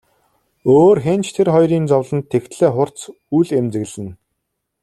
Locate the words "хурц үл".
2.75-3.47